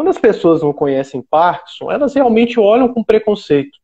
Quando 0.00 0.08
as 0.08 0.18
pessoas 0.18 0.62
não 0.62 0.72
conhecem 0.72 1.20
Parkinson, 1.20 1.92
elas 1.92 2.14
realmente 2.14 2.58
olham 2.58 2.88
com 2.88 3.04
preconceito. 3.04 3.78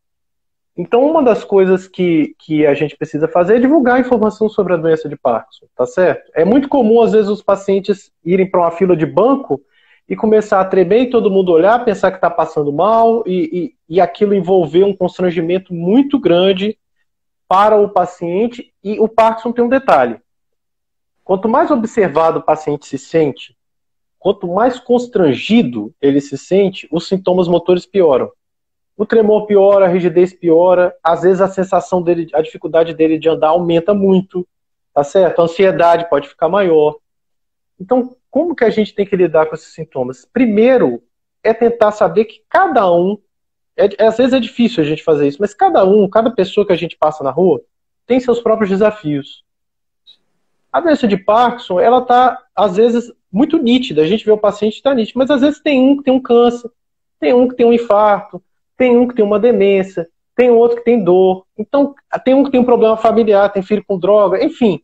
Então, 0.74 1.04
uma 1.04 1.22
das 1.22 1.44
coisas 1.44 1.86
que, 1.86 2.34
que 2.38 2.66
a 2.66 2.72
gente 2.72 2.96
precisa 2.96 3.28
fazer 3.28 3.56
é 3.56 3.60
divulgar 3.60 4.00
informação 4.00 4.48
sobre 4.48 4.72
a 4.72 4.78
doença 4.78 5.10
de 5.10 5.16
Parkinson, 5.18 5.66
tá 5.76 5.84
certo? 5.84 6.32
É 6.34 6.42
muito 6.42 6.70
comum, 6.70 7.02
às 7.02 7.12
vezes, 7.12 7.28
os 7.28 7.42
pacientes 7.42 8.10
irem 8.24 8.50
para 8.50 8.60
uma 8.60 8.70
fila 8.70 8.96
de 8.96 9.04
banco 9.04 9.60
e 10.08 10.16
começar 10.16 10.58
a 10.58 10.64
tremer 10.64 11.02
e 11.02 11.10
todo 11.10 11.30
mundo 11.30 11.52
olhar, 11.52 11.84
pensar 11.84 12.10
que 12.10 12.16
está 12.16 12.30
passando 12.30 12.72
mal 12.72 13.22
e, 13.26 13.74
e, 13.86 13.96
e 13.96 14.00
aquilo 14.00 14.32
envolver 14.32 14.84
um 14.84 14.96
constrangimento 14.96 15.74
muito 15.74 16.18
grande 16.18 16.78
para 17.46 17.76
o 17.76 17.90
paciente. 17.90 18.72
E 18.82 18.98
o 18.98 19.06
Parkinson 19.06 19.52
tem 19.52 19.62
um 19.62 19.68
detalhe: 19.68 20.18
quanto 21.22 21.46
mais 21.46 21.70
observado 21.70 22.38
o 22.38 22.42
paciente 22.42 22.86
se 22.86 22.96
sente, 22.96 23.54
quanto 24.26 24.48
mais 24.48 24.80
constrangido 24.80 25.94
ele 26.02 26.20
se 26.20 26.36
sente, 26.36 26.88
os 26.90 27.06
sintomas 27.06 27.46
motores 27.46 27.86
pioram. 27.86 28.28
O 28.96 29.06
tremor 29.06 29.46
piora, 29.46 29.84
a 29.84 29.88
rigidez 29.88 30.34
piora, 30.34 30.92
às 31.00 31.22
vezes 31.22 31.40
a 31.40 31.46
sensação 31.46 32.02
dele, 32.02 32.28
a 32.34 32.42
dificuldade 32.42 32.92
dele 32.92 33.20
de 33.20 33.28
andar 33.28 33.50
aumenta 33.50 33.94
muito, 33.94 34.44
tá 34.92 35.04
certo? 35.04 35.38
A 35.38 35.44
ansiedade 35.44 36.10
pode 36.10 36.28
ficar 36.28 36.48
maior. 36.48 36.96
Então, 37.78 38.16
como 38.28 38.56
que 38.56 38.64
a 38.64 38.68
gente 38.70 38.92
tem 38.96 39.06
que 39.06 39.14
lidar 39.14 39.46
com 39.46 39.54
esses 39.54 39.72
sintomas? 39.72 40.24
Primeiro, 40.24 41.04
é 41.40 41.54
tentar 41.54 41.92
saber 41.92 42.24
que 42.24 42.42
cada 42.48 42.92
um, 42.92 43.16
é, 43.76 44.04
às 44.04 44.16
vezes 44.16 44.32
é 44.32 44.40
difícil 44.40 44.82
a 44.82 44.86
gente 44.88 45.04
fazer 45.04 45.28
isso, 45.28 45.38
mas 45.40 45.54
cada 45.54 45.84
um, 45.84 46.10
cada 46.10 46.32
pessoa 46.32 46.66
que 46.66 46.72
a 46.72 46.76
gente 46.76 46.96
passa 46.96 47.22
na 47.22 47.30
rua, 47.30 47.62
tem 48.04 48.18
seus 48.18 48.40
próprios 48.40 48.70
desafios. 48.70 49.44
A 50.72 50.80
doença 50.80 51.06
de 51.06 51.16
Parkinson, 51.16 51.78
ela 51.78 52.02
tá, 52.02 52.42
às 52.56 52.74
vezes, 52.74 53.12
muito 53.32 53.58
nítida. 53.58 54.02
A 54.02 54.06
gente 54.06 54.24
vê 54.24 54.30
o 54.30 54.38
paciente 54.38 54.74
está 54.74 54.94
nítido, 54.94 55.18
mas 55.18 55.30
às 55.30 55.40
vezes 55.40 55.60
tem 55.60 55.80
um 55.80 55.96
que 55.96 56.04
tem 56.04 56.14
um 56.14 56.20
câncer, 56.20 56.70
tem 57.18 57.32
um 57.34 57.48
que 57.48 57.54
tem 57.54 57.66
um 57.66 57.72
infarto, 57.72 58.42
tem 58.76 58.96
um 58.96 59.08
que 59.08 59.14
tem 59.14 59.24
uma 59.24 59.38
demência, 59.38 60.08
tem 60.34 60.50
outro 60.50 60.76
que 60.76 60.84
tem 60.84 61.02
dor. 61.02 61.46
Então, 61.58 61.94
tem 62.24 62.34
um 62.34 62.44
que 62.44 62.50
tem 62.50 62.60
um 62.60 62.64
problema 62.64 62.96
familiar, 62.96 63.52
tem 63.52 63.62
filho 63.62 63.84
com 63.86 63.98
droga, 63.98 64.44
enfim. 64.44 64.80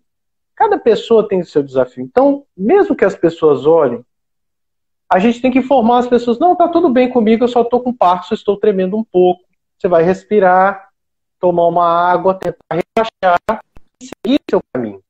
Cada 0.57 0.79
pessoa 0.79 1.29
tem 1.29 1.41
o 1.41 1.47
seu 1.47 1.63
desafio. 1.63 2.05
Então, 2.05 2.45
mesmo 2.57 2.97
que 2.97 3.05
as 3.05 3.15
pessoas 3.15 3.67
olhem, 3.67 4.05
a 5.13 5.19
gente 5.19 5.43
tem 5.43 5.51
que 5.51 5.59
informar 5.59 5.99
as 5.99 6.07
pessoas: 6.09 6.39
não, 6.39 6.57
tá 6.57 6.69
tudo 6.69 6.89
bem 6.89 7.11
comigo, 7.11 7.45
eu 7.45 7.49
só 7.49 7.63
estou 7.63 7.81
com 7.81 7.93
parto, 7.93 8.33
estou 8.33 8.57
tremendo 8.57 8.97
um 8.97 9.05
pouco. 9.05 9.45
Você 9.79 9.89
vai 9.89 10.03
respirar, 10.03 10.89
tomar 11.39 11.67
uma 11.67 11.87
água, 11.87 12.35
tentar 12.35 12.81
relaxar 12.97 13.63
e 14.01 14.07
seguir 14.07 14.41
seu 14.49 14.61
caminho. 14.73 15.03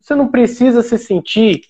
Você 0.00 0.14
não 0.14 0.28
precisa 0.28 0.82
se 0.82 0.98
sentir 0.98 1.60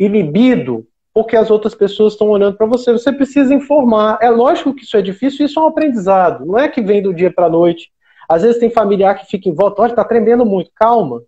inibido 0.00 0.86
porque 1.12 1.36
as 1.36 1.50
outras 1.50 1.74
pessoas 1.74 2.14
estão 2.14 2.28
olhando 2.28 2.56
para 2.56 2.66
você. 2.66 2.90
Você 2.92 3.12
precisa 3.12 3.52
informar. 3.52 4.18
É 4.22 4.30
lógico 4.30 4.74
que 4.74 4.84
isso 4.84 4.96
é 4.96 5.02
difícil, 5.02 5.44
isso 5.44 5.60
é 5.60 5.62
um 5.62 5.66
aprendizado. 5.66 6.46
Não 6.46 6.58
é 6.58 6.68
que 6.68 6.80
vem 6.80 7.02
do 7.02 7.12
dia 7.12 7.30
para 7.30 7.46
a 7.46 7.50
noite. 7.50 7.92
Às 8.26 8.42
vezes 8.42 8.58
tem 8.58 8.70
familiar 8.70 9.14
que 9.16 9.26
fica 9.26 9.48
em 9.48 9.54
volta, 9.54 9.82
olha, 9.82 9.90
está 9.90 10.04
tremendo 10.04 10.46
muito. 10.46 10.70
Calma. 10.74 11.22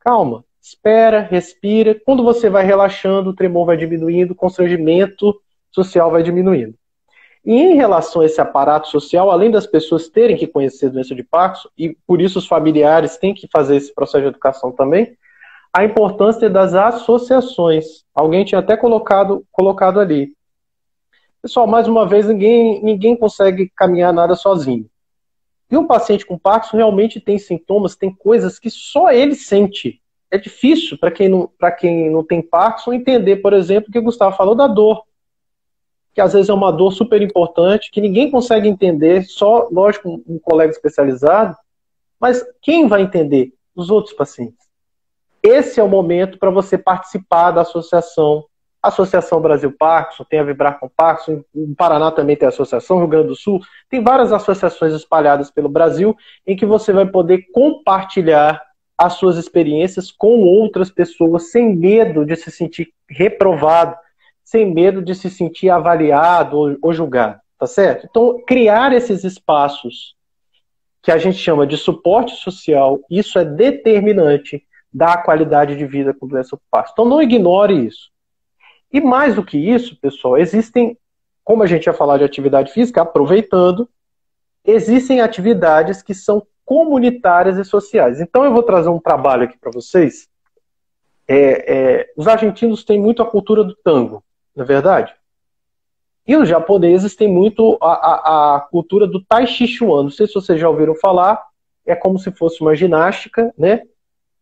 Calma, 0.00 0.44
espera, 0.62 1.20
respira. 1.20 2.00
Quando 2.06 2.22
você 2.22 2.48
vai 2.48 2.64
relaxando, 2.64 3.30
o 3.30 3.34
tremor 3.34 3.66
vai 3.66 3.76
diminuindo, 3.76 4.30
o 4.30 4.36
constrangimento 4.36 5.34
social 5.70 6.10
vai 6.10 6.22
diminuindo. 6.22 6.74
E 7.44 7.52
em 7.52 7.74
relação 7.74 8.22
a 8.22 8.26
esse 8.26 8.40
aparato 8.40 8.88
social, 8.88 9.30
além 9.30 9.50
das 9.50 9.66
pessoas 9.66 10.08
terem 10.08 10.36
que 10.36 10.46
conhecer 10.46 10.86
a 10.86 10.90
doença 10.90 11.14
de 11.14 11.24
Parkinson, 11.24 11.68
e 11.76 11.96
por 12.06 12.20
isso 12.20 12.38
os 12.38 12.46
familiares 12.46 13.16
têm 13.16 13.34
que 13.34 13.48
fazer 13.52 13.76
esse 13.76 13.92
processo 13.92 14.22
de 14.22 14.28
educação 14.28 14.72
também, 14.72 15.16
a 15.76 15.84
importância 15.84 16.48
das 16.48 16.72
associações. 16.72 18.02
Alguém 18.14 18.46
tinha 18.46 18.60
até 18.60 18.78
colocado, 18.78 19.44
colocado 19.52 20.00
ali. 20.00 20.32
Pessoal, 21.42 21.66
mais 21.66 21.86
uma 21.86 22.08
vez, 22.08 22.26
ninguém, 22.26 22.82
ninguém 22.82 23.14
consegue 23.14 23.70
caminhar 23.76 24.10
nada 24.10 24.34
sozinho. 24.34 24.88
E 25.70 25.76
um 25.76 25.86
paciente 25.86 26.24
com 26.24 26.38
Parkinson 26.38 26.78
realmente 26.78 27.20
tem 27.20 27.36
sintomas, 27.36 27.94
tem 27.94 28.10
coisas 28.10 28.58
que 28.58 28.70
só 28.70 29.12
ele 29.12 29.34
sente. 29.34 30.00
É 30.30 30.38
difícil 30.38 30.96
para 30.96 31.10
quem, 31.10 31.46
quem 31.78 32.10
não 32.10 32.24
tem 32.24 32.40
Parkinson 32.40 32.94
entender, 32.94 33.36
por 33.42 33.52
exemplo, 33.52 33.90
o 33.90 33.92
que 33.92 33.98
o 33.98 34.02
Gustavo 34.02 34.34
falou 34.34 34.54
da 34.54 34.66
dor. 34.66 35.02
Que 36.14 36.22
às 36.22 36.32
vezes 36.32 36.48
é 36.48 36.54
uma 36.54 36.72
dor 36.72 36.90
super 36.90 37.20
importante, 37.20 37.90
que 37.90 38.00
ninguém 38.00 38.30
consegue 38.30 38.66
entender, 38.66 39.26
só, 39.26 39.68
lógico, 39.70 40.22
um 40.26 40.38
colega 40.38 40.72
especializado, 40.72 41.54
mas 42.18 42.42
quem 42.62 42.88
vai 42.88 43.02
entender? 43.02 43.52
Os 43.74 43.90
outros 43.90 44.14
pacientes. 44.14 44.65
Esse 45.46 45.78
é 45.78 45.82
o 45.82 45.88
momento 45.88 46.38
para 46.38 46.50
você 46.50 46.76
participar 46.76 47.52
da 47.52 47.60
associação 47.60 48.44
Associação 48.82 49.40
Brasil 49.40 49.72
Parkinson, 49.72 50.24
tem 50.24 50.38
a 50.38 50.44
Vibrar 50.44 50.78
com 50.78 50.88
Parkinson, 50.88 51.42
no 51.52 51.74
Paraná 51.74 52.10
também 52.12 52.36
tem 52.36 52.46
a 52.46 52.50
Associação, 52.50 52.98
Rio 52.98 53.08
Grande 53.08 53.28
do 53.28 53.34
Sul, 53.34 53.60
tem 53.90 54.02
várias 54.02 54.32
associações 54.32 54.92
espalhadas 54.92 55.50
pelo 55.50 55.68
Brasil 55.68 56.16
em 56.46 56.54
que 56.54 56.64
você 56.64 56.92
vai 56.92 57.06
poder 57.06 57.46
compartilhar 57.52 58.62
as 58.96 59.14
suas 59.14 59.36
experiências 59.36 60.12
com 60.12 60.40
outras 60.40 60.90
pessoas 60.90 61.50
sem 61.50 61.74
medo 61.74 62.24
de 62.24 62.36
se 62.36 62.50
sentir 62.50 62.92
reprovado, 63.08 63.96
sem 64.44 64.72
medo 64.72 65.02
de 65.02 65.14
se 65.14 65.28
sentir 65.30 65.68
avaliado 65.68 66.78
ou, 66.80 66.92
julgado, 66.92 67.40
tá 67.58 67.66
certo? 67.66 68.06
Então, 68.08 68.40
criar 68.46 68.92
esses 68.92 69.24
espaços 69.24 70.14
que 71.02 71.10
a 71.10 71.18
gente 71.18 71.38
chama 71.38 71.66
de 71.66 71.76
suporte 71.76 72.36
social, 72.36 73.00
isso 73.10 73.38
é 73.38 73.44
determinante 73.44 74.62
da 74.96 75.18
qualidade 75.18 75.76
de 75.76 75.84
vida 75.84 76.14
com 76.14 76.26
doença 76.26 76.58
Parkinson. 76.70 76.92
Então, 76.94 77.04
não 77.04 77.20
ignore 77.20 77.86
isso. 77.86 78.10
E 78.90 78.98
mais 78.98 79.34
do 79.34 79.44
que 79.44 79.58
isso, 79.58 79.94
pessoal, 80.00 80.38
existem, 80.38 80.96
como 81.44 81.62
a 81.62 81.66
gente 81.66 81.84
ia 81.84 81.92
falar 81.92 82.16
de 82.16 82.24
atividade 82.24 82.72
física, 82.72 83.02
aproveitando, 83.02 83.86
existem 84.64 85.20
atividades 85.20 86.02
que 86.02 86.14
são 86.14 86.46
comunitárias 86.64 87.58
e 87.58 87.64
sociais. 87.64 88.22
Então 88.22 88.42
eu 88.42 88.54
vou 88.54 88.62
trazer 88.62 88.88
um 88.88 88.98
trabalho 88.98 89.42
aqui 89.44 89.58
para 89.58 89.70
vocês. 89.70 90.28
É, 91.28 91.74
é, 91.74 92.12
os 92.16 92.26
argentinos 92.26 92.82
têm 92.82 92.98
muito 92.98 93.22
a 93.22 93.26
cultura 93.26 93.62
do 93.62 93.74
tango, 93.74 94.24
não 94.54 94.64
é 94.64 94.66
verdade? 94.66 95.14
E 96.26 96.34
os 96.36 96.48
japoneses 96.48 97.14
têm 97.14 97.28
muito 97.28 97.76
a, 97.82 97.92
a, 97.92 98.56
a 98.56 98.60
cultura 98.60 99.06
do 99.06 99.22
tai 99.22 99.46
chi 99.46 99.68
chuan. 99.68 100.04
Não 100.04 100.10
sei 100.10 100.26
se 100.26 100.34
vocês 100.34 100.58
já 100.58 100.68
ouviram 100.68 100.94
falar. 100.94 101.44
É 101.84 101.94
como 101.94 102.18
se 102.18 102.32
fosse 102.32 102.62
uma 102.62 102.74
ginástica, 102.74 103.52
né? 103.58 103.82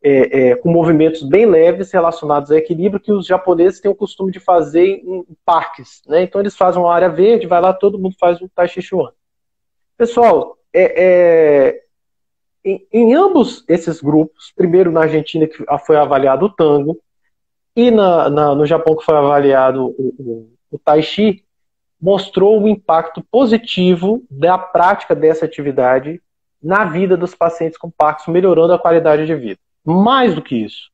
É, 0.07 0.51
é, 0.51 0.57
com 0.57 0.71
movimentos 0.71 1.23
bem 1.23 1.47
leves 1.47 1.91
relacionados 1.91 2.51
ao 2.51 2.59
equilíbrio 2.59 3.01
que 3.01 3.11
os 3.11 3.27
japoneses 3.27 3.81
têm 3.81 3.91
o 3.91 3.95
costume 3.95 4.31
de 4.31 4.39
fazer 4.39 5.03
em 5.03 5.25
parques. 5.47 6.03
Né? 6.07 6.23
Então 6.23 6.43
eles 6.43 6.55
fazem 6.55 6.81
uma 6.83 6.93
área 6.93 7.09
verde, 7.09 7.47
vai 7.47 7.59
lá, 7.59 7.73
todo 7.73 7.99
mundo 7.99 8.15
faz 8.21 8.39
o 8.43 8.49
Tai 8.55 8.69
Chi 8.69 8.83
Chuan. 8.83 9.11
Pessoal, 9.97 10.59
é, 10.75 11.05
é, 11.05 11.83
em, 12.63 12.87
em, 12.93 13.15
ambos 13.15 13.65
esses 13.67 14.03
grupos, 14.03 14.53
primeiro 14.55 14.93
na 14.93 15.03
Argentina 15.03 15.47
que 15.47 15.65
foi 15.87 15.97
avaliado 15.97 16.45
o 16.45 16.51
tango, 16.51 17.01
e 17.75 17.91
na, 17.91 18.29
na, 18.29 18.55
no 18.55 18.67
Japão 18.67 18.95
que 18.95 19.05
foi 19.05 19.17
avaliado 19.17 19.87
o, 19.87 20.15
o, 20.19 20.51
o 20.73 20.79
Tai 20.79 21.01
Chi, 21.01 21.43
mostrou 21.99 22.61
um 22.61 22.69
impacto 22.69 23.25
positivo 23.31 24.23
da 24.31 24.59
prática 24.59 25.15
dessa 25.15 25.47
atividade 25.47 26.21
na 26.63 26.85
vida 26.85 27.17
dos 27.17 27.35
pacientes 27.35 27.79
com 27.79 27.91
Parkinson, 27.91 28.33
melhorando 28.33 28.75
a 28.75 28.79
qualidade 28.79 29.25
de 29.25 29.35
vida. 29.35 29.64
Mais 29.85 30.35
do 30.35 30.43
que 30.43 30.57
isso. 30.57 30.91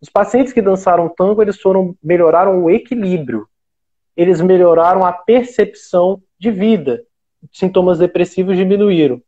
Os 0.00 0.08
pacientes 0.08 0.52
que 0.52 0.62
dançaram 0.62 1.08
tango, 1.08 1.42
eles 1.42 1.60
foram 1.60 1.96
melhoraram 2.02 2.64
o 2.64 2.70
equilíbrio. 2.70 3.46
Eles 4.16 4.40
melhoraram 4.40 5.04
a 5.04 5.12
percepção 5.12 6.22
de 6.38 6.50
vida. 6.50 7.04
Sintomas 7.52 7.98
depressivos 7.98 8.56
diminuíram. 8.56 9.22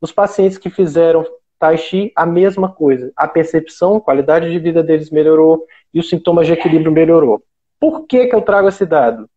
Os 0.00 0.12
pacientes 0.12 0.58
que 0.58 0.70
fizeram 0.70 1.24
tai 1.58 1.76
chi, 1.76 2.10
a 2.16 2.24
mesma 2.24 2.72
coisa. 2.72 3.12
A 3.14 3.28
percepção, 3.28 3.96
a 3.96 4.00
qualidade 4.00 4.50
de 4.50 4.58
vida 4.58 4.82
deles 4.82 5.10
melhorou 5.10 5.66
e 5.92 6.00
os 6.00 6.08
sintomas 6.08 6.46
de 6.46 6.54
equilíbrio 6.54 6.90
melhorou. 6.90 7.42
Por 7.78 8.06
que, 8.06 8.26
que 8.26 8.34
eu 8.34 8.40
trago 8.40 8.68
esse 8.68 8.86
dado? 8.86 9.28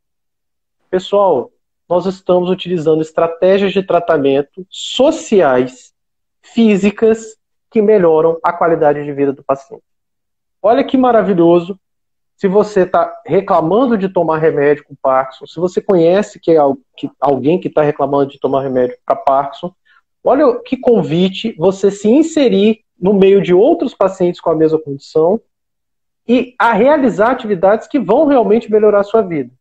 Pessoal, 0.89 1.51
nós 1.89 2.05
estamos 2.05 2.49
utilizando 2.49 3.01
estratégias 3.01 3.73
de 3.73 3.83
tratamento 3.83 4.65
sociais, 4.69 5.93
físicas, 6.41 7.35
que 7.73 7.81
melhoram 7.81 8.37
a 8.43 8.53
qualidade 8.53 9.03
de 9.03 9.11
vida 9.11 9.33
do 9.33 9.43
paciente. 9.43 9.83
Olha 10.61 10.83
que 10.83 10.95
maravilhoso. 10.95 11.79
Se 12.37 12.47
você 12.47 12.81
está 12.81 13.11
reclamando 13.25 13.97
de 13.97 14.07
tomar 14.07 14.37
remédio 14.37 14.83
com 14.83 14.95
Parkinson, 14.95 15.47
se 15.47 15.59
você 15.59 15.81
conhece 15.81 16.39
que 16.39 16.51
é 16.51 16.57
alguém 17.19 17.59
que 17.59 17.67
está 17.67 17.81
reclamando 17.81 18.31
de 18.31 18.39
tomar 18.39 18.61
remédio 18.61 18.95
para 19.03 19.15
Parkinson, 19.15 19.73
olha 20.23 20.59
que 20.59 20.77
convite 20.77 21.55
você 21.57 21.89
se 21.89 22.07
inserir 22.07 22.81
no 22.99 23.11
meio 23.11 23.41
de 23.41 23.55
outros 23.55 23.95
pacientes 23.95 24.39
com 24.39 24.51
a 24.51 24.55
mesma 24.55 24.79
condição 24.79 25.41
e 26.27 26.53
a 26.59 26.73
realizar 26.73 27.31
atividades 27.31 27.87
que 27.87 27.99
vão 27.99 28.27
realmente 28.27 28.71
melhorar 28.71 28.99
a 28.99 29.03
sua 29.03 29.23
vida. 29.23 29.51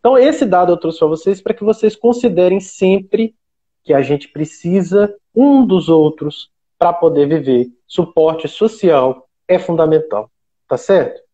Então, 0.00 0.18
esse 0.18 0.44
dado 0.44 0.72
eu 0.72 0.76
trouxe 0.76 0.98
para 0.98 1.08
vocês 1.08 1.40
para 1.40 1.54
que 1.54 1.62
vocês 1.62 1.94
considerem 1.94 2.58
sempre 2.58 3.34
que 3.84 3.94
a 3.94 4.02
gente 4.02 4.28
precisa 4.28 5.14
um 5.34 5.64
dos 5.64 5.88
outros 5.88 6.52
para 6.78 6.92
poder 6.92 7.26
viver. 7.26 7.68
Suporte 7.86 8.48
social 8.48 9.26
é 9.48 9.58
fundamental, 9.58 10.30
tá 10.68 10.76
certo? 10.76 11.24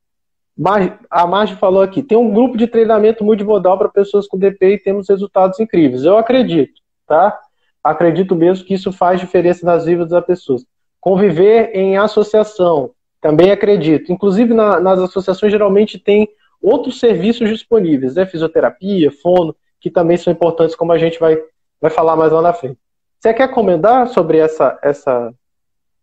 a 1.10 1.26
Marge 1.26 1.56
falou 1.56 1.80
aqui, 1.80 2.02
tem 2.02 2.18
um 2.18 2.32
grupo 2.32 2.56
de 2.56 2.66
treinamento 2.66 3.24
multimodal 3.24 3.78
para 3.78 3.88
pessoas 3.88 4.26
com 4.26 4.38
DP 4.38 4.74
e 4.74 4.78
temos 4.78 5.08
resultados 5.08 5.58
incríveis. 5.58 6.04
Eu 6.04 6.18
acredito, 6.18 6.80
tá? 7.06 7.38
Acredito 7.82 8.36
mesmo 8.36 8.66
que 8.66 8.74
isso 8.74 8.92
faz 8.92 9.20
diferença 9.20 9.64
nas 9.64 9.86
vidas 9.86 10.10
das 10.10 10.24
pessoas. 10.24 10.66
Conviver 11.00 11.70
em 11.74 11.96
associação, 11.96 12.90
também 13.22 13.50
acredito. 13.50 14.12
Inclusive, 14.12 14.52
na, 14.52 14.78
nas 14.80 14.98
associações, 15.00 15.50
geralmente 15.50 15.98
tem 15.98 16.28
outros 16.60 17.00
serviços 17.00 17.48
disponíveis, 17.48 18.16
né? 18.16 18.26
Fisioterapia, 18.26 19.10
fono, 19.10 19.56
que 19.80 19.90
também 19.90 20.18
são 20.18 20.30
importantes, 20.30 20.76
como 20.76 20.92
a 20.92 20.98
gente 20.98 21.18
vai, 21.18 21.38
vai 21.80 21.90
falar 21.90 22.16
mais 22.16 22.30
lá 22.30 22.42
na 22.42 22.52
frente. 22.52 22.78
Você 23.20 23.34
quer 23.34 23.52
comentar 23.52 24.08
sobre 24.08 24.38
essa, 24.38 24.78
essa, 24.82 25.34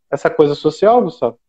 essa 0.07 0.29
coisa 0.29 0.53
social, 0.53 1.01
Gustavo? 1.01 1.39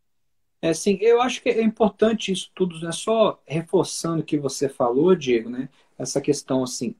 É, 0.62 0.72
sim, 0.72 0.96
eu 1.02 1.20
acho 1.20 1.42
que 1.42 1.50
é 1.50 1.62
importante 1.62 2.32
isso 2.32 2.50
tudo, 2.54 2.80
né? 2.80 2.90
Só 2.90 3.38
reforçando 3.46 4.22
o 4.22 4.24
que 4.24 4.38
você 4.38 4.66
falou, 4.66 5.14
Diego, 5.14 5.50
né? 5.50 5.68
Essa 5.98 6.22
questão, 6.22 6.62
assim, 6.62 6.94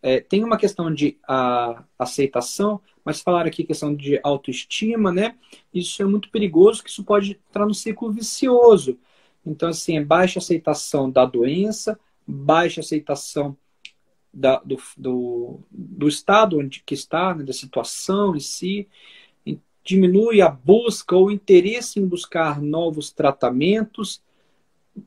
é, 0.00 0.18
tem 0.18 0.42
uma 0.42 0.56
questão 0.56 0.92
de 0.92 1.18
a, 1.28 1.84
aceitação, 1.98 2.80
mas 3.04 3.20
falar 3.20 3.46
aqui 3.46 3.62
questão 3.62 3.94
de 3.94 4.18
autoestima, 4.22 5.12
né? 5.12 5.36
Isso 5.72 6.00
é 6.00 6.06
muito 6.06 6.30
perigoso, 6.30 6.82
que 6.82 6.88
isso 6.88 7.04
pode 7.04 7.38
entrar 7.50 7.66
no 7.66 7.74
ciclo 7.74 8.10
vicioso. 8.10 8.98
Então, 9.44 9.68
assim, 9.68 9.98
é 9.98 10.02
baixa 10.02 10.38
aceitação 10.38 11.10
da 11.10 11.26
doença, 11.26 12.00
baixa 12.26 12.80
aceitação 12.80 13.54
da, 14.36 14.60
do, 14.62 14.76
do, 14.98 15.60
do, 15.70 16.06
estado 16.06 16.58
onde 16.58 16.82
que 16.84 16.92
está, 16.92 17.34
né, 17.34 17.42
da 17.42 17.54
situação 17.54 18.36
em 18.36 18.40
si, 18.40 18.86
diminui 19.82 20.42
a 20.42 20.48
busca 20.48 21.16
ou 21.16 21.30
interesse 21.30 21.98
em 21.98 22.06
buscar 22.06 22.60
novos 22.60 23.10
tratamentos, 23.10 24.20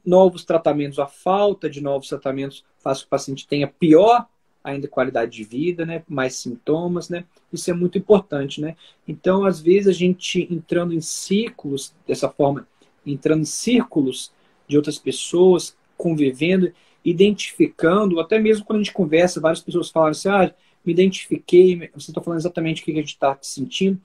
novos 0.06 0.44
tratamentos, 0.44 0.98
a 0.98 1.06
falta 1.06 1.70
de 1.70 1.80
novos 1.80 2.08
tratamentos 2.08 2.66
faz 2.80 3.00
com 3.00 3.04
que 3.04 3.08
o 3.08 3.10
paciente 3.10 3.48
tenha 3.48 3.68
pior 3.68 4.26
ainda 4.64 4.88
qualidade 4.88 5.32
de 5.32 5.44
vida, 5.44 5.86
né? 5.86 6.04
Mais 6.08 6.36
sintomas, 6.36 7.10
né? 7.10 7.26
Isso 7.52 7.70
é 7.70 7.74
muito 7.74 7.98
importante, 7.98 8.62
né? 8.62 8.76
Então, 9.08 9.46
às 9.46 9.60
vezes 9.60 9.88
a 9.88 9.92
gente 9.92 10.48
entrando 10.52 10.94
em 10.94 11.02
ciclos 11.02 11.94
dessa 12.08 12.30
forma, 12.30 12.68
entrando 13.06 13.42
em 13.42 13.46
círculos 13.46 14.32
de 14.68 14.76
outras 14.78 14.98
pessoas, 14.98 15.76
convivendo, 15.98 16.72
identificando, 17.04 18.20
até 18.20 18.40
mesmo 18.40 18.66
quando 18.66 18.80
a 18.80 18.84
gente 18.84 18.94
conversa, 18.94 19.40
várias 19.40 19.62
pessoas 19.62 19.90
falam 19.90 20.10
assim, 20.10 20.30
ah, 20.30 20.54
me 20.86 20.94
identifiquei, 20.94 21.90
você 21.94 22.12
está 22.12 22.22
falando 22.22 22.40
exatamente 22.40 22.82
o 22.82 22.86
que 22.86 22.92
a 22.92 22.96
gente 22.96 23.08
está 23.08 23.38
sentindo. 23.42 24.00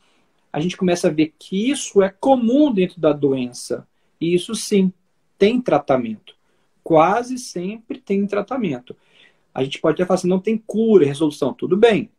A 0.52 0.61
gente 0.61 0.76
começa 0.76 1.08
a 1.08 1.11
ver 1.11 1.32
que 1.38 1.70
isso 1.70 2.02
é 2.02 2.08
comum 2.08 2.73
dentro 2.73 3.00
da 3.00 3.12
doença. 3.12 3.87
E 4.20 4.35
isso 4.35 4.55
sim 4.55 4.93
tem 5.38 5.61
tratamento. 5.61 6.35
Quase 6.82 7.38
sempre 7.38 7.99
tem 7.99 8.26
tratamento. 8.26 8.97
A 9.52 9.64
gente 9.64 9.81
pode 9.81 9.94
até 9.94 10.06
falar 10.06 10.17
assim, 10.17 10.29
não 10.29 10.40
tem 10.40 10.56
cura, 10.56 11.06
resolução, 11.06 11.52
tudo 11.52 11.76
bem. 11.76 12.11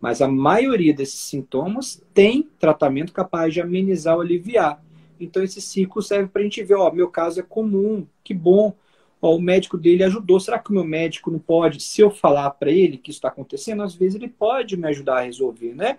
Mas 0.00 0.22
a 0.22 0.28
maioria 0.28 0.94
desses 0.94 1.20
sintomas 1.20 2.02
tem 2.14 2.48
tratamento 2.58 3.12
capaz 3.12 3.52
de 3.52 3.60
amenizar 3.60 4.14
ou 4.14 4.22
aliviar. 4.22 4.82
Então 5.18 5.42
esse 5.42 5.60
ciclo 5.60 6.00
serve 6.00 6.28
para 6.28 6.40
a 6.40 6.44
gente 6.44 6.62
ver, 6.62 6.74
ó, 6.74 6.90
meu 6.90 7.08
caso 7.08 7.40
é 7.40 7.42
comum, 7.42 8.06
que 8.24 8.32
bom. 8.32 8.74
Ó, 9.20 9.36
o 9.36 9.40
médico 9.40 9.76
dele 9.76 10.04
ajudou. 10.04 10.40
Será 10.40 10.58
que 10.58 10.70
o 10.70 10.74
meu 10.74 10.84
médico 10.84 11.30
não 11.30 11.38
pode, 11.38 11.80
se 11.80 12.00
eu 12.00 12.10
falar 12.10 12.50
para 12.50 12.70
ele 12.70 12.96
que 12.96 13.10
isso 13.10 13.18
está 13.18 13.28
acontecendo, 13.28 13.82
às 13.82 13.94
vezes 13.94 14.14
ele 14.14 14.28
pode 14.28 14.76
me 14.76 14.86
ajudar 14.88 15.18
a 15.18 15.22
resolver, 15.22 15.74
né? 15.74 15.98